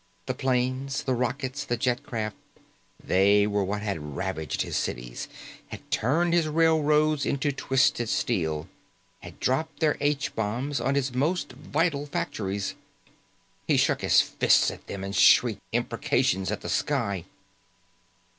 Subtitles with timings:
[0.25, 2.35] The planes, the rockets, the jet craft,
[3.03, 5.27] they were what had ravaged his cities,
[5.67, 8.67] had turned his railroads into twisted steel,
[9.19, 12.73] had dropped their H Bombs on his most vital factories.
[13.67, 17.25] He shook his fist at them and shrieked imprecations at the sky.